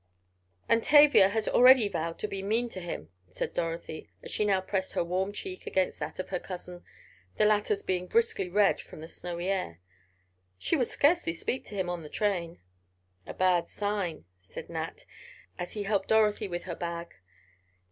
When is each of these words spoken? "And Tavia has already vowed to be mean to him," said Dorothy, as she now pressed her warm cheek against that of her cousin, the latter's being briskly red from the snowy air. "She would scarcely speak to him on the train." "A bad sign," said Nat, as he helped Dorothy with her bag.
"And 0.67 0.83
Tavia 0.83 1.29
has 1.29 1.47
already 1.47 1.87
vowed 1.87 2.17
to 2.17 2.27
be 2.27 2.41
mean 2.41 2.69
to 2.69 2.79
him," 2.79 3.09
said 3.31 3.53
Dorothy, 3.53 4.09
as 4.23 4.31
she 4.31 4.45
now 4.45 4.59
pressed 4.59 4.93
her 4.93 5.03
warm 5.03 5.31
cheek 5.31 5.67
against 5.67 5.99
that 5.99 6.17
of 6.17 6.29
her 6.29 6.39
cousin, 6.39 6.83
the 7.37 7.45
latter's 7.45 7.83
being 7.83 8.07
briskly 8.07 8.49
red 8.49 8.81
from 8.81 9.01
the 9.01 9.07
snowy 9.07 9.47
air. 9.49 9.79
"She 10.57 10.75
would 10.75 10.87
scarcely 10.87 11.35
speak 11.35 11.67
to 11.67 11.75
him 11.75 11.87
on 11.87 12.01
the 12.01 12.09
train." 12.09 12.61
"A 13.27 13.33
bad 13.35 13.69
sign," 13.69 14.25
said 14.41 14.69
Nat, 14.71 15.05
as 15.59 15.73
he 15.73 15.83
helped 15.83 16.07
Dorothy 16.09 16.47
with 16.47 16.63
her 16.63 16.75
bag. 16.75 17.13